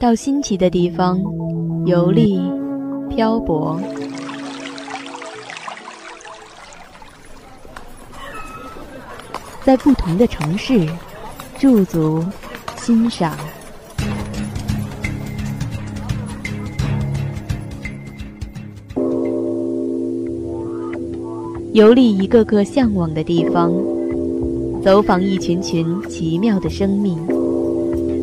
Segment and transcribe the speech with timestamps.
[0.00, 1.20] 到新奇的地方
[1.84, 2.40] 游历、
[3.10, 3.80] 漂泊，
[9.64, 10.86] 在不同的城市
[11.58, 12.24] 驻足
[12.76, 13.36] 欣赏，
[21.72, 23.72] 游历一个个向往的地方，
[24.80, 27.18] 走访一群群奇妙的生命，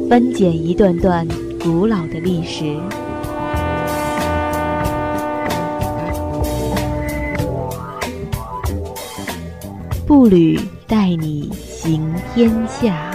[0.09, 1.27] 翻检一段段。
[1.65, 2.79] 古老的历史，
[10.05, 13.11] 步履带你行天下。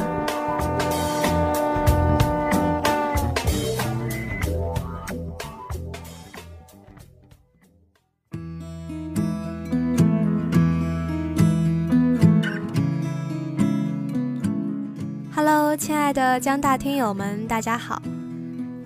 [15.32, 18.02] Hello，亲爱的江大听友们，大家好。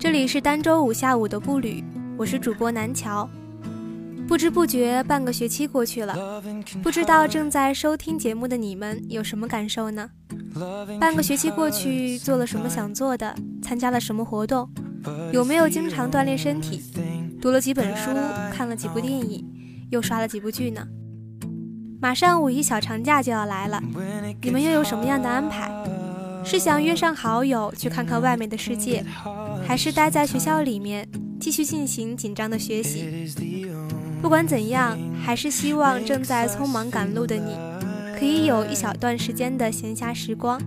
[0.05, 1.83] 这里是单周五下午的步履，
[2.15, 3.27] 我是主播南桥。
[4.27, 6.43] 不知不觉半个学期过去了，
[6.83, 10.07] 不知道正在收听节目的你们有什么感受呢？
[10.99, 13.35] 半个学期过去，做了什么想做的？
[13.63, 14.69] 参加了什么活动？
[15.33, 16.83] 有没有经常锻炼身体？
[17.41, 18.11] 读了几本书？
[18.53, 19.43] 看了几部电影？
[19.89, 20.85] 又刷了几部剧呢？
[21.99, 23.81] 马上五一小长假就要来了，
[24.39, 25.71] 你们又有什么样的安排？
[26.43, 29.03] 是想约上好友去看看外面的世界，
[29.67, 31.07] 还是待在学校里面
[31.39, 33.29] 继续进行紧张的学习？
[34.21, 37.55] 不管怎样，还是希望正在匆忙赶路的你，
[38.17, 40.59] 可以有一小段时间的闲暇时光，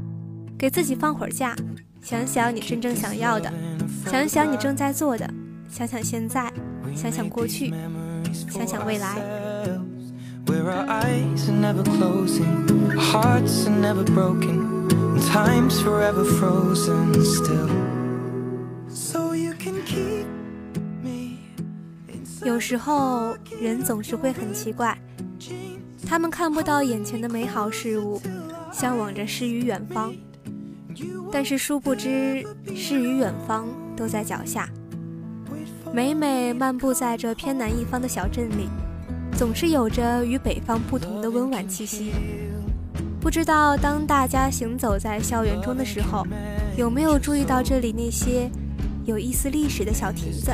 [0.59, 1.57] 给自己放会儿假，
[2.03, 3.53] 想想你真正想要的，
[4.07, 5.29] 想想你正在做的，
[5.69, 6.53] 想想现在，
[6.95, 7.73] 想想过去，
[8.51, 9.17] 想想未来
[10.47, 14.79] where our eyes are never closing hearts are never broken。
[15.33, 17.69] time's forever frozen still
[22.59, 24.99] 有时候人总是会很奇怪
[26.09, 28.21] 他们看不到眼前的美好事物
[28.73, 30.13] 向往着诗与远方。
[31.31, 34.69] 但是殊不知诗与远方都在脚下。
[35.93, 38.69] 每每漫步在这偏南一方的小镇里
[39.37, 42.11] 总是有着与北方不同的温婉气息。
[43.21, 46.27] 不知道当大家行走在校园中的时候，
[46.77, 48.51] 有没有注意到这里那些
[49.05, 50.53] 有一丝历史的小亭子、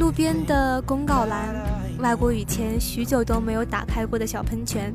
[0.00, 1.54] 路边的公告栏、
[1.98, 4.90] 外国语前许久都没有打开过的小喷泉、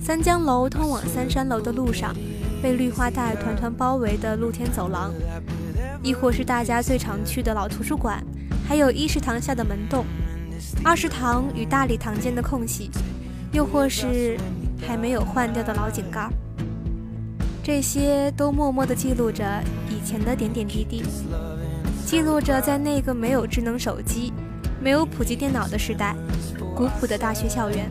[0.00, 2.12] 三江楼通往三山楼的路上
[2.60, 5.12] 被绿化带团团包围的露天走廊，
[6.02, 8.20] 亦或是大家最常去的老图书馆，
[8.66, 10.04] 还有一食堂下的门洞、
[10.84, 12.90] 二食堂与大礼堂间的空隙，
[13.52, 14.36] 又或是。
[14.88, 16.26] 还没有换掉的老井盖，
[17.62, 19.44] 这些都默默地记录着
[19.90, 21.04] 以前的点点滴滴，
[22.10, 24.32] 记录着在那个没有智能手机、
[24.82, 26.16] 没有普及电脑的时代，
[26.74, 27.88] 古朴的大学校园。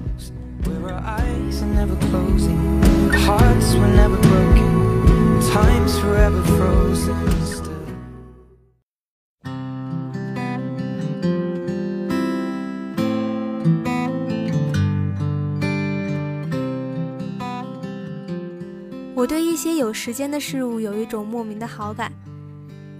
[19.15, 22.11] 我对一些有时间的事物有一种莫名的好感，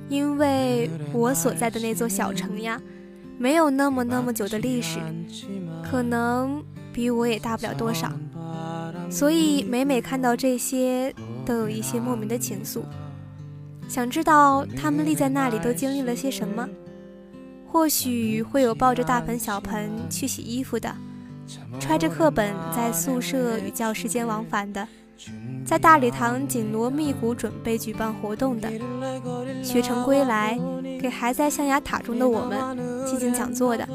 [0.09, 2.81] 因为我所在的那座小城呀，
[3.37, 4.99] 没有那么那么久的历史，
[5.89, 8.11] 可能比我也大不了多少，
[9.09, 11.13] 所以每每看到这些，
[11.45, 12.81] 都有一些莫名的情愫，
[13.87, 16.67] 想知道他们立在那里都经历了些什么。
[17.71, 20.91] 或许会有抱着大盆小盆去洗衣服的，
[21.79, 24.87] 揣着课本在宿舍与教室间往返的。
[25.65, 28.69] 在大礼堂紧锣密鼓准备举办活动的，
[29.63, 30.59] 学成归来
[30.99, 33.87] 给还在象牙塔中的我们进行讲座的，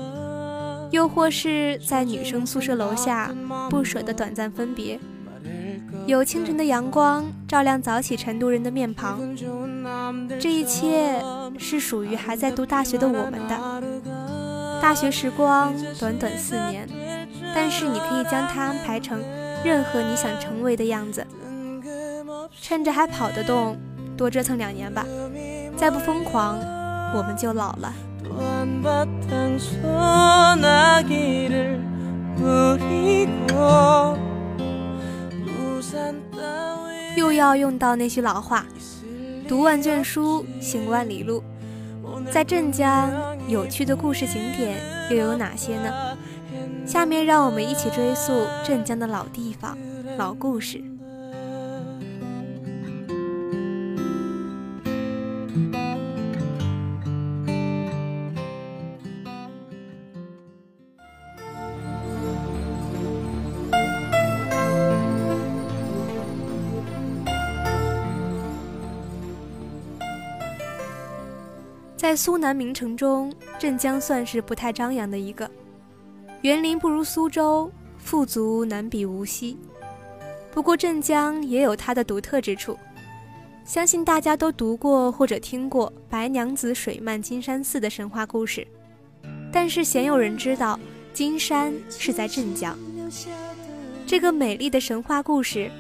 [0.90, 3.34] 又或是在女生宿舍楼下
[3.70, 5.00] 不舍的短暂分别，
[6.06, 9.20] 有清晨的阳光照亮早起晨读人的面庞，
[10.38, 11.22] 这一切
[11.58, 13.82] 是属于还在读大学的我们的。
[14.80, 16.86] 大学时光短短四年，
[17.54, 19.20] 但是你可以将它安排成。
[19.64, 21.26] 任何你想成为的样子，
[22.60, 23.78] 趁着还跑得动，
[24.16, 25.06] 多折腾两年吧。
[25.76, 26.58] 再不疯狂，
[27.16, 27.92] 我们就老了。
[37.16, 38.66] 又要用到那句老话：
[39.48, 41.42] 读万卷书，行万里路。
[42.30, 43.10] 在镇江，
[43.48, 44.78] 有趣的故事景点
[45.10, 46.16] 又有哪些呢？
[46.86, 49.76] 下面让我们一起追溯镇江的老地方
[50.16, 50.82] 老故事。
[71.96, 75.50] 在苏南名城中镇江算是不太张扬的一个。
[76.44, 79.56] 园林不如苏州，富足难比无锡。
[80.52, 82.78] 不过镇江也有它的独特之处，
[83.64, 88.66] 相信大家都读过或者听过白娘子水漫金山寺的神话故事，
[89.50, 90.78] 但是鲜有人知道
[91.14, 92.76] 金山是在镇江。
[94.06, 95.70] 这个美丽的神话故事，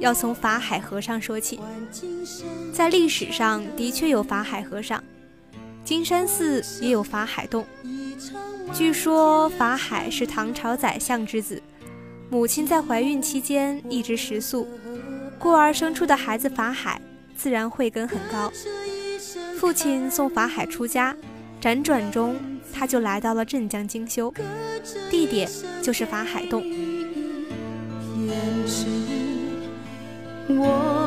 [0.00, 1.60] 要从法海和尚说起。
[2.72, 5.00] 在历史上的确有法海和尚，
[5.88, 7.64] 金山寺也有法海洞。
[8.74, 11.62] 据说法海是唐朝宰相之子，
[12.28, 14.68] 母亲在怀孕期间一直食素，
[15.38, 17.00] 故而生出的孩子法海
[17.34, 18.52] 自然慧根很高。
[19.58, 21.16] 父亲送法海出家，
[21.58, 22.36] 辗转中
[22.70, 24.30] 他就来到了镇江精修，
[25.10, 25.48] 地点
[25.80, 26.62] 就是法海洞。
[30.50, 30.97] 我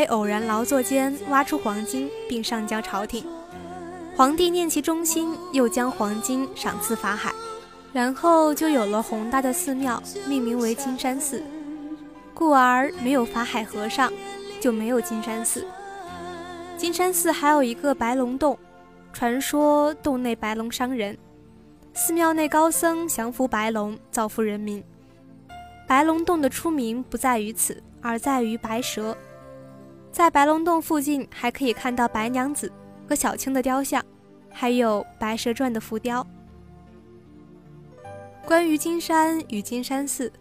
[0.00, 3.22] 法海偶然劳作间挖出黄金，并上交朝廷。
[4.16, 7.30] 皇帝念其忠心，又将黄金赏赐法海，
[7.92, 11.42] 然后就有了宏大的寺庙，命名为金山寺。
[12.32, 14.10] 故而没有法海和尚，
[14.58, 15.66] 就没有金山寺。
[16.78, 18.58] 金山寺还有一个白龙洞，
[19.12, 21.14] 传说洞内白龙伤人，
[21.92, 24.82] 寺庙内高僧降服白龙，造福人民。
[25.86, 29.14] 白龙洞的出名不在于此，而在于白蛇。
[30.12, 32.70] 在白龙洞附近还可以看到白娘子
[33.08, 34.04] 和小青的雕像，
[34.50, 36.26] 还有《白蛇传》的浮雕。
[38.44, 40.32] 关于金山与金山寺，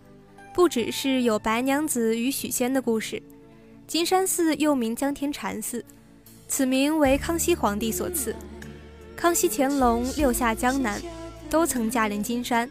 [0.54, 3.22] 不只是有白娘子与许仙的故事，
[3.86, 5.86] 金山寺又名江天禅寺。
[6.48, 8.36] 此名为康熙皇帝所赐。
[9.16, 11.00] 康熙、乾隆六下江南，
[11.48, 12.68] 都曾驾临金山。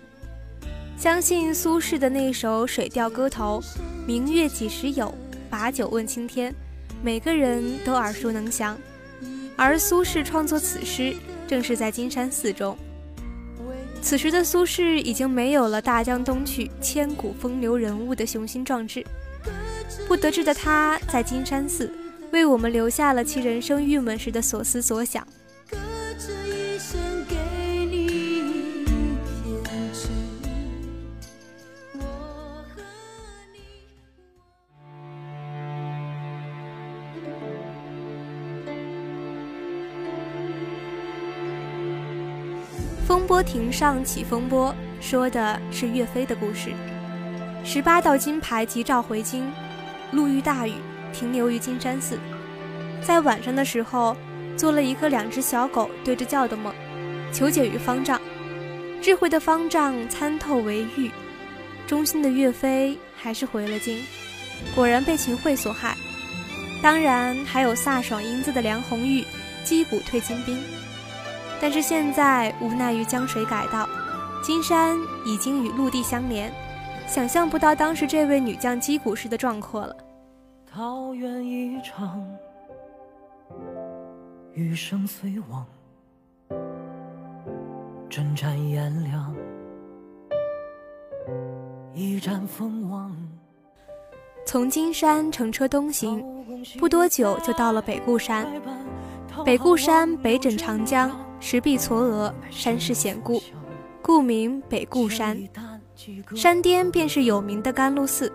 [0.96, 3.60] 相信苏轼的那首《水调歌头》
[4.04, 5.14] “明月几时有，
[5.48, 6.52] 把酒问青天”，
[7.02, 8.76] 每个人都耳熟能详。
[9.56, 11.14] 而苏轼创作此诗，
[11.46, 12.76] 正是在金山寺中。
[14.00, 19.04] 此时的苏轼已经没有了大江东去、千古风流人物的雄心壮志，
[20.06, 21.92] 不得志的他在金山寺。
[22.30, 25.26] 为我们留下了其人生郁闷时的所思所想。
[43.08, 46.74] 风波亭上起风波，说的是岳飞的故事。
[47.64, 49.50] 十八道金牌急召回京，
[50.12, 50.74] 路遇大雨。
[51.10, 52.18] 停留于金山寺，
[53.02, 54.14] 在晚上的时候，
[54.58, 56.70] 做了一个两只小狗对着叫的梦，
[57.32, 58.20] 求解于方丈。
[59.00, 61.10] 智慧的方丈参透为玉，
[61.86, 64.04] 忠心的岳飞还是回了京，
[64.74, 65.96] 果然被秦桧所害。
[66.82, 69.24] 当然还有飒爽英姿的梁红玉
[69.64, 70.62] 击鼓退金兵，
[71.60, 73.88] 但是现在无奈于江水改道，
[74.42, 76.52] 金山已经与陆地相连，
[77.06, 79.96] 想象不到当时这位女将击鼓时的壮阔了。
[80.70, 82.24] 桃源一场，
[84.52, 85.66] 余生随往，
[88.70, 89.34] 炎凉，
[91.92, 93.14] 一战封王。
[94.46, 96.24] 从金山乘车东行，
[96.78, 98.46] 不多久就到了北固山。
[99.44, 101.10] 北固山北枕长江，
[101.40, 103.42] 石壁嵯峨，山势险固，
[104.02, 105.38] 故名北固山。
[106.34, 108.32] 山巅便是有名的甘露寺。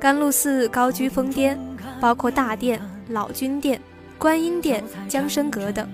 [0.00, 1.58] 甘露寺高居峰巅，
[2.00, 3.80] 包括大殿、老君殿、
[4.18, 5.88] 观音殿、江生阁等，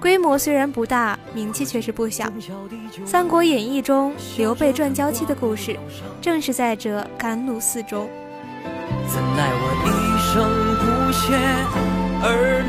[0.00, 2.24] 规模虽然不大，名气却是不小。
[3.04, 5.76] 《三国演义》中刘备传娇妻的故事，
[6.22, 8.08] 正是在这甘露寺中。
[9.06, 9.92] 怎奈我一
[10.32, 10.44] 生
[10.80, 11.36] 不屑
[12.22, 12.64] 儿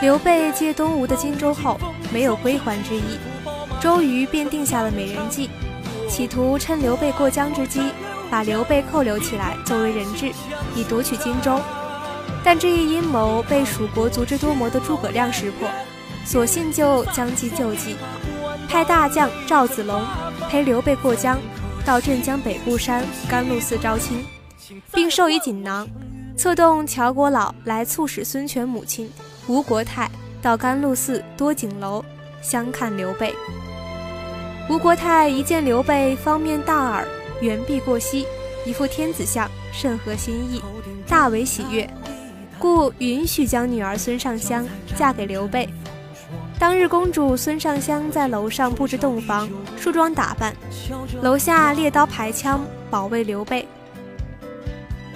[0.00, 1.78] 刘备借东吴的荆州后，
[2.12, 3.18] 没有归还之意。
[3.80, 5.48] 周瑜便定下了美人计，
[6.08, 7.80] 企图趁刘备过江之机，
[8.30, 10.30] 把刘备扣留起来作为人质，
[10.74, 11.60] 以夺取荆州。
[12.42, 15.68] 但这一阴谋被蜀国足智多谋的诸葛亮识破，
[16.24, 17.96] 索性就将计就计，
[18.68, 20.02] 派大将赵子龙
[20.48, 21.38] 陪刘备过江，
[21.84, 24.24] 到镇江北固山甘露寺招亲，
[24.92, 25.86] 并授以锦囊，
[26.40, 29.10] 策动乔国老来促使孙权母亲
[29.46, 32.02] 吴国太到甘露寺多景楼
[32.40, 33.34] 相看刘备。
[34.66, 37.06] 吴国太一见刘备方面大耳，
[37.42, 38.26] 圆臂过膝，
[38.64, 40.62] 一副天子相，甚合心意，
[41.06, 41.86] 大为喜悦，
[42.58, 44.66] 故允许将女儿孙尚香
[44.96, 45.68] 嫁给刘备。
[46.58, 50.56] 当日，公主孙尚香在楼上布置洞房，梳妆打扮，
[51.20, 53.68] 楼下猎刀排枪保卫刘备。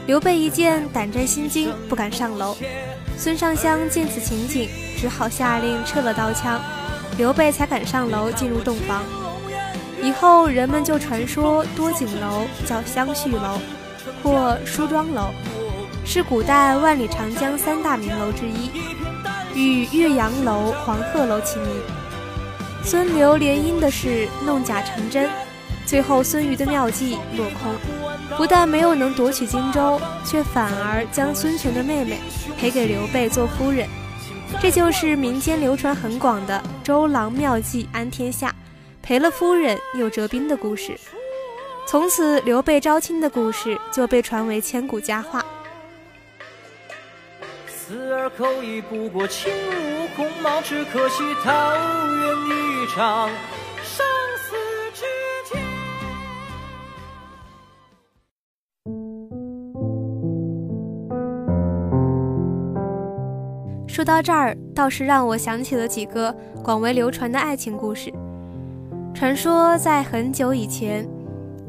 [0.07, 2.55] 刘备一见，胆战心惊，不敢上楼。
[3.17, 4.69] 孙尚香见此情景，
[4.99, 6.61] 只好下令撤了刀枪，
[7.17, 9.03] 刘备才敢上楼进入洞房。
[10.03, 13.59] 以后人们就传说多景楼叫香絮楼，
[14.23, 15.31] 或梳妆楼，
[16.05, 18.71] 是古代万里长江三大名楼之一。
[19.55, 21.69] 与岳阳楼、黄鹤楼齐名。
[22.85, 25.31] 孙刘联姻的事弄假成真，
[25.87, 27.73] 最后孙瑜的妙计落空，
[28.37, 32.19] 不但没有能夺取荆州，却反而将孙权的妹妹
[32.59, 33.89] 赔给刘备做夫人。
[34.61, 38.55] 这就是民间流传很广的周郎妙计安天下，
[39.03, 40.99] 赔了夫人又折兵的故事。
[41.87, 45.45] 从此，刘备招亲的故事就被传为千古佳话。
[47.91, 53.29] 儿口已不过情无孔貌，只可惜桃源一场
[63.95, 66.35] 说到这儿，倒是让我想起了几个
[66.65, 68.13] 广为流传的爱情故事。
[69.15, 71.09] 传说在很久以前，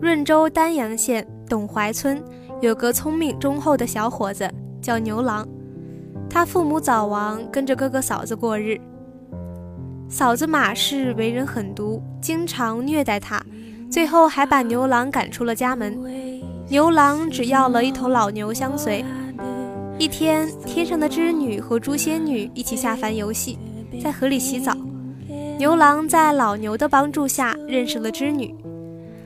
[0.01, 2.19] 润州丹阳县董怀村
[2.61, 4.49] 有个聪明忠厚的小伙子，
[4.81, 5.47] 叫牛郎。
[6.27, 8.75] 他父母早亡，跟着哥哥嫂子过日。
[10.09, 13.39] 嫂子马氏为人狠毒，经常虐待他，
[13.87, 15.95] 最后还把牛郎赶出了家门。
[16.69, 19.05] 牛郎只要了一头老牛相随。
[19.97, 23.57] 一天，天上的织女和诛仙女一起下凡游戏，
[24.03, 24.75] 在河里洗澡。
[25.57, 28.53] 牛郎在老牛的帮助下认识了织女，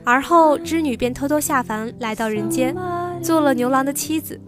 [0.04, 2.74] 而后织女便偷偷下凡来到人间，
[3.20, 4.40] 做了牛郎的妻子。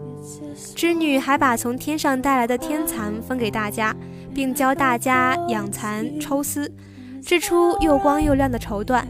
[0.76, 3.94] 织女还把从天上带来的天蚕分给大家，
[4.32, 6.72] 并教大家养蚕、抽丝，
[7.20, 9.02] 织出又光又亮的绸缎。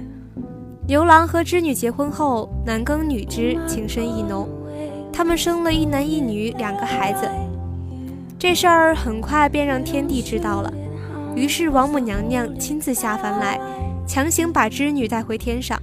[0.88, 4.49] 牛郎和织女结婚后，男耕女织，情深意浓。
[5.12, 7.28] 他们生了一男一女两个孩子。
[8.38, 10.73] 这事儿很快便让天帝知道了，
[11.37, 13.61] 于是王母娘娘亲自下凡来，
[14.07, 15.81] 强行把织女带回天上。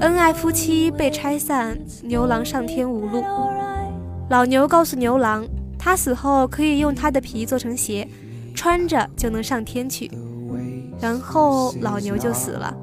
[0.00, 3.22] 恩爱夫妻被拆散，牛郎上天无路。
[4.30, 5.46] 老牛告诉牛郎，
[5.78, 8.08] 他死后可以用他的皮做成鞋，
[8.54, 10.10] 穿着就能上天去。
[11.00, 12.76] 然后老牛就死了。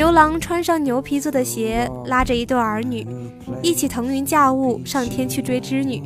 [0.00, 3.06] 牛郎穿上牛皮做的鞋，拉着一对儿女，
[3.62, 6.02] 一起腾云驾雾上天去追织女。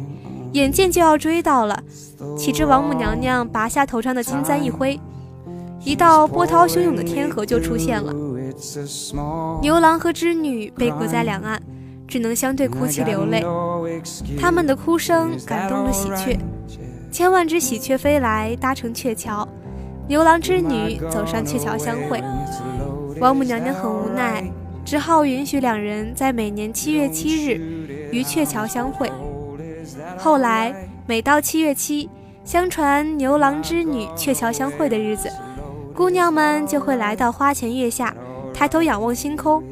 [0.51, 1.81] 眼见就要追到了，
[2.37, 4.99] 岂知王母娘娘拔下头上的金簪一挥，
[5.85, 8.13] 一道波涛汹涌的天河就出现了。
[9.63, 11.63] 牛郎和织女被隔在两岸。
[12.07, 13.43] 只能相对哭泣流泪，
[14.39, 16.39] 他们的哭声感动了喜鹊，
[17.13, 19.49] 千万只喜鹊飞来搭成鹊桥，
[20.07, 22.21] 牛郎织女走上鹊桥相会。
[23.21, 24.45] 王母娘娘很无奈，
[24.85, 27.59] 只好允许两人在每年七月七日
[28.11, 29.11] 于鹊桥相会。
[30.19, 30.75] 后来
[31.07, 32.11] 每到七月七，
[32.45, 35.31] 相传牛郎织女鹊桥相会的日子，
[35.95, 38.15] 姑娘们就会来到花前月下，
[38.53, 39.63] 抬头仰望星空。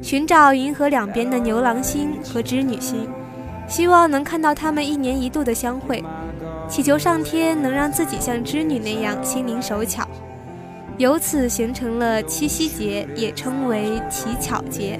[0.00, 3.08] 寻找银河两边的牛郎星和织女星，
[3.68, 6.02] 希望能看到他们一年一度的相会，
[6.68, 10.07] 祈求上天能让自己像织女那样心灵手巧，
[10.98, 14.98] 由此形成了七夕节，也称为乞巧节。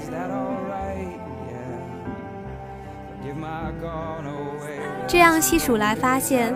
[5.09, 6.55] 这样细数来发现，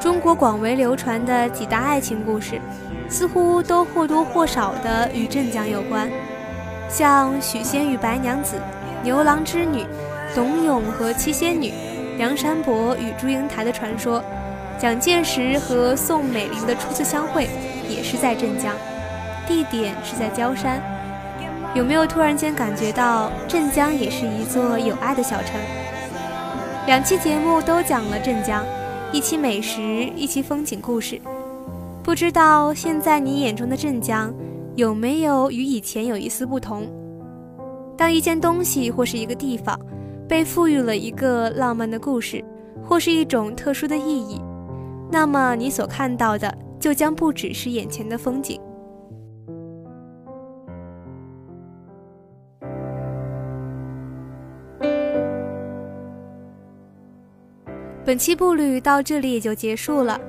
[0.00, 2.60] 中国广为流传的几大爱情故事，
[3.08, 6.08] 似乎都或多或少的与镇江有关。
[6.88, 8.60] 像许仙与白娘子、
[9.02, 9.84] 牛郎织女、
[10.36, 11.72] 董永和七仙女、
[12.16, 14.22] 梁山伯与祝英台的传说，
[14.78, 17.48] 蒋介石和宋美龄的初次相会
[17.88, 18.72] 也是在镇江，
[19.46, 20.82] 地点是在焦山。
[21.74, 25.60] 有没有突然间感觉到镇江也是一座有爱的小城？
[26.86, 28.64] 两期节目都讲了镇江，
[29.12, 29.82] 一期美食，
[30.14, 31.20] 一期风景故事。
[32.02, 34.32] 不知道现在你眼中的镇江？
[34.76, 36.86] 有没有与以前有一丝不同？
[37.96, 39.78] 当一件东西或是一个地方
[40.28, 42.44] 被赋予了一个浪漫的故事，
[42.82, 44.40] 或是一种特殊的意义，
[45.10, 46.52] 那么你所看到的
[46.84, 48.60] 就将不只是眼前的风景。
[58.04, 60.20] 本期步履到这里也就结束了。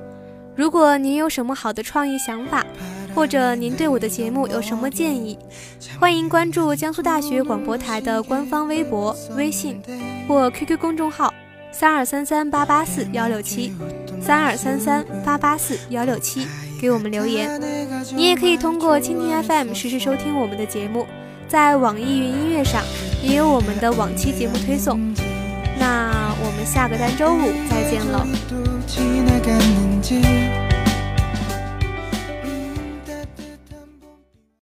[0.54, 2.64] 如果您有什么好的创意想法，
[3.14, 5.38] 或者您对我的节目有什么建议，
[6.00, 9.78] 欢迎关注江苏大学广播台的官方微博、微信
[10.26, 11.34] 或 QQ 公众号
[11.70, 13.74] 三二三三八八四幺六七
[14.26, 16.48] 三二三三八八四幺六七，
[16.80, 17.48] 给我们留言。
[18.12, 21.06] 你也可以通过蜻蜓 FM 实时收听我们的节目，
[21.46, 22.82] 在网易云音乐上
[23.22, 24.98] 也有我们的往期节目推送。
[25.78, 27.38] 那我们下个单周五
[27.70, 28.26] 再见了。